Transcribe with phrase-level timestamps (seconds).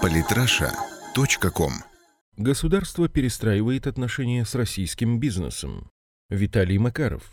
[0.00, 1.72] Политраша.ком
[2.36, 5.90] Государство перестраивает отношения с российским бизнесом.
[6.30, 7.32] Виталий Макаров.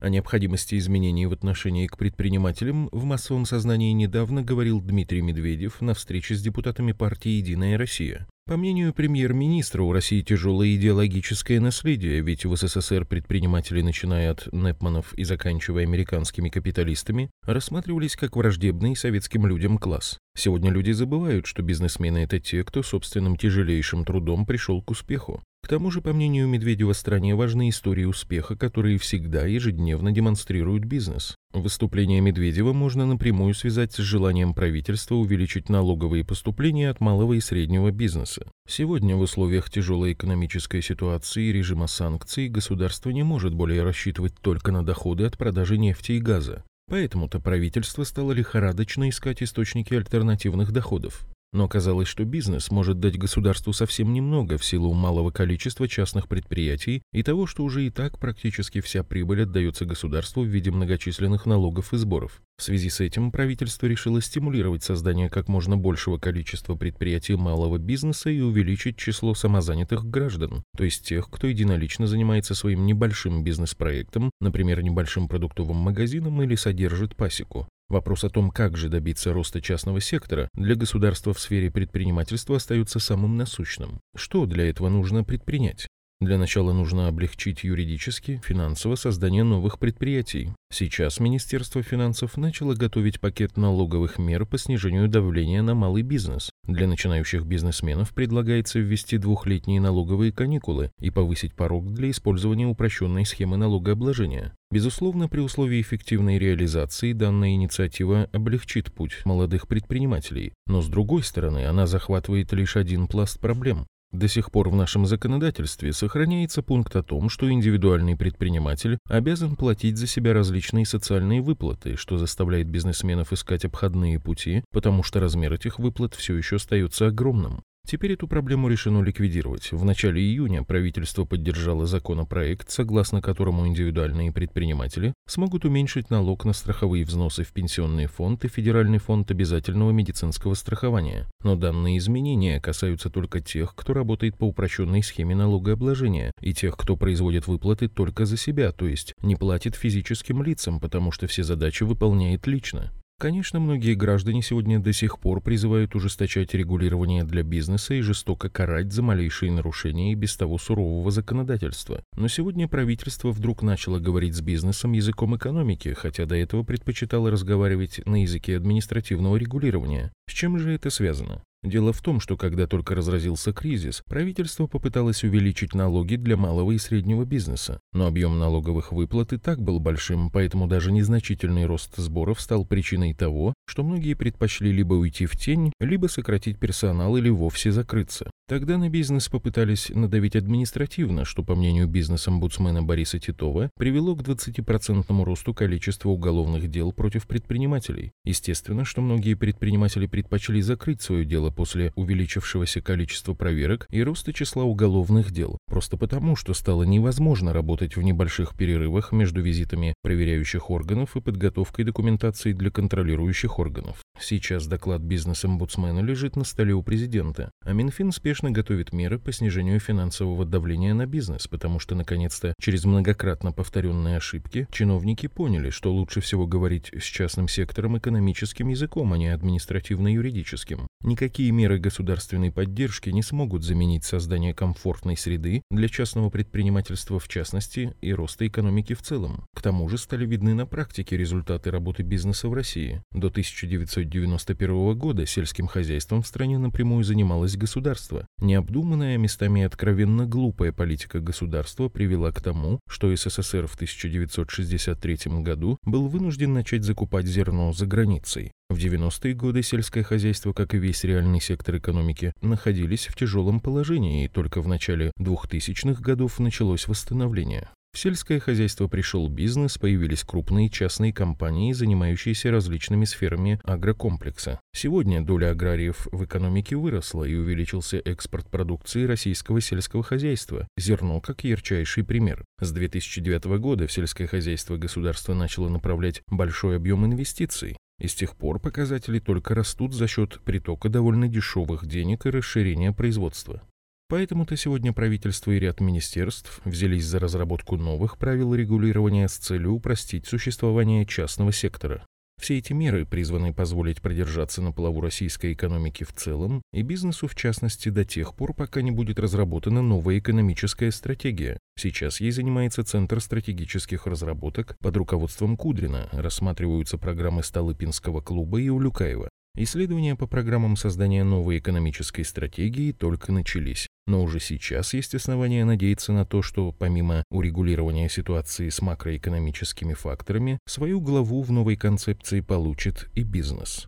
[0.00, 5.94] О необходимости изменений в отношении к предпринимателям в массовом сознании недавно говорил Дмитрий Медведев на
[5.94, 8.26] встрече с депутатами партии «Единая Россия».
[8.50, 15.14] По мнению премьер-министра, у России тяжелое идеологическое наследие, ведь в СССР предприниматели, начиная от Непманов
[15.14, 20.18] и заканчивая американскими капиталистами, рассматривались как враждебный советским людям класс.
[20.36, 25.40] Сегодня люди забывают, что бизнесмены– это те, кто собственным тяжелейшим трудом пришел к успеху.
[25.62, 31.36] К тому же, по мнению Медведева, стране важны истории успеха, которые всегда ежедневно демонстрируют бизнес.
[31.52, 37.90] Выступление Медведева можно напрямую связать с желанием правительства увеличить налоговые поступления от малого и среднего
[37.90, 38.50] бизнеса.
[38.68, 44.72] Сегодня в условиях тяжелой экономической ситуации и режима санкций государство не может более рассчитывать только
[44.72, 46.64] на доходы от продажи нефти и газа.
[46.88, 51.24] Поэтому-то правительство стало лихорадочно искать источники альтернативных доходов.
[51.52, 57.02] Но оказалось, что бизнес может дать государству совсем немного в силу малого количества частных предприятий
[57.12, 61.92] и того, что уже и так практически вся прибыль отдается государству в виде многочисленных налогов
[61.92, 62.40] и сборов.
[62.60, 68.28] В связи с этим правительство решило стимулировать создание как можно большего количества предприятий малого бизнеса
[68.28, 74.82] и увеличить число самозанятых граждан, то есть тех, кто единолично занимается своим небольшим бизнес-проектом, например,
[74.82, 77.66] небольшим продуктовым магазином или содержит пасеку.
[77.88, 82.98] Вопрос о том, как же добиться роста частного сектора, для государства в сфере предпринимательства остается
[82.98, 84.00] самым насущным.
[84.14, 85.86] Что для этого нужно предпринять?
[86.20, 90.52] Для начала нужно облегчить юридически, финансово создание новых предприятий.
[90.70, 96.50] Сейчас Министерство финансов начало готовить пакет налоговых мер по снижению давления на малый бизнес.
[96.66, 103.56] Для начинающих бизнесменов предлагается ввести двухлетние налоговые каникулы и повысить порог для использования упрощенной схемы
[103.56, 104.52] налогообложения.
[104.70, 111.64] Безусловно, при условии эффективной реализации данная инициатива облегчит путь молодых предпринимателей, но с другой стороны
[111.64, 117.02] она захватывает лишь один пласт проблем до сих пор в нашем законодательстве сохраняется пункт о
[117.02, 123.64] том, что индивидуальный предприниматель обязан платить за себя различные социальные выплаты, что заставляет бизнесменов искать
[123.64, 127.62] обходные пути, потому что размер этих выплат все еще остается огромным.
[127.90, 129.72] Теперь эту проблему решено ликвидировать.
[129.72, 137.04] В начале июня правительство поддержало законопроект, согласно которому индивидуальные предприниматели смогут уменьшить налог на страховые
[137.04, 141.26] взносы в пенсионный фонд и Федеральный фонд обязательного медицинского страхования.
[141.42, 146.96] Но данные изменения касаются только тех, кто работает по упрощенной схеме налогообложения, и тех, кто
[146.96, 151.82] производит выплаты только за себя, то есть не платит физическим лицам, потому что все задачи
[151.82, 152.92] выполняет лично.
[153.20, 158.94] Конечно, многие граждане сегодня до сих пор призывают ужесточать регулирование для бизнеса и жестоко карать
[158.94, 162.02] за малейшие нарушения и без того сурового законодательства.
[162.16, 168.00] Но сегодня правительство вдруг начало говорить с бизнесом языком экономики, хотя до этого предпочитало разговаривать
[168.06, 170.12] на языке административного регулирования.
[170.26, 171.42] С чем же это связано?
[171.62, 176.78] Дело в том, что когда только разразился кризис, правительство попыталось увеличить налоги для малого и
[176.78, 177.80] среднего бизнеса.
[177.92, 183.12] Но объем налоговых выплат и так был большим, поэтому даже незначительный рост сборов стал причиной
[183.12, 188.30] того, что многие предпочли либо уйти в тень, либо сократить персонал или вовсе закрыться.
[188.48, 195.24] Тогда на бизнес попытались надавить административно, что, по мнению бизнес-омбудсмена Бориса Титова, привело к 20%
[195.24, 198.10] росту количества уголовных дел против предпринимателей.
[198.24, 204.64] Естественно, что многие предприниматели предпочли закрыть свое дело после увеличившегося количества проверок и роста числа
[204.64, 211.16] уголовных дел, просто потому, что стало невозможно работать в небольших перерывах между визитами проверяющих органов
[211.16, 214.02] и подготовкой документации для контролирующих органов.
[214.20, 219.80] Сейчас доклад бизнес-омбудсмена лежит на столе у президента, а Минфин спешно готовит меры по снижению
[219.80, 226.20] финансового давления на бизнес, потому что, наконец-то, через многократно повторенные ошибки, чиновники поняли, что лучше
[226.20, 230.86] всего говорить с частным сектором экономическим языком, а не административно-юридическим.
[231.02, 237.94] Никакие меры государственной поддержки не смогут заменить создание комфортной среды для частного предпринимательства в частности
[238.02, 239.46] и роста экономики в целом.
[239.54, 243.02] К тому же стали видны на практике результаты работы бизнеса в России.
[243.12, 248.26] До 1990 1991 года сельским хозяйством в стране напрямую занималось государство.
[248.40, 256.08] Необдуманная, местами откровенно глупая политика государства привела к тому, что СССР в 1963 году был
[256.08, 258.52] вынужден начать закупать зерно за границей.
[258.68, 264.24] В 90-е годы сельское хозяйство, как и весь реальный сектор экономики, находились в тяжелом положении,
[264.24, 267.68] и только в начале 2000-х годов началось восстановление.
[267.92, 274.60] В сельское хозяйство пришел бизнес, появились крупные частные компании, занимающиеся различными сферами агрокомплекса.
[274.72, 280.68] Сегодня доля аграриев в экономике выросла и увеличился экспорт продукции российского сельского хозяйства.
[280.78, 282.44] Зерно как ярчайший пример.
[282.60, 287.76] С 2009 года в сельское хозяйство государство начало направлять большой объем инвестиций.
[287.98, 292.92] И с тех пор показатели только растут за счет притока довольно дешевых денег и расширения
[292.92, 293.62] производства.
[294.10, 300.26] Поэтому-то сегодня правительство и ряд министерств взялись за разработку новых правил регулирования с целью упростить
[300.26, 302.04] существование частного сектора.
[302.40, 307.36] Все эти меры призваны позволить продержаться на плаву российской экономики в целом и бизнесу в
[307.36, 311.60] частности до тех пор, пока не будет разработана новая экономическая стратегия.
[311.78, 319.28] Сейчас ей занимается Центр стратегических разработок под руководством Кудрина, рассматриваются программы Столыпинского клуба и Улюкаева.
[319.56, 323.88] Исследования по программам создания новой экономической стратегии только начались.
[324.06, 330.58] Но уже сейчас есть основания надеяться на то, что помимо урегулирования ситуации с макроэкономическими факторами,
[330.66, 333.86] свою главу в новой концепции получит и бизнес.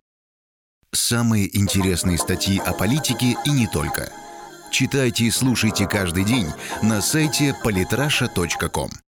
[0.93, 4.11] Самые интересные статьи о политике и не только.
[4.71, 6.47] Читайте и слушайте каждый день
[6.83, 8.89] на сайте polytrasha.com.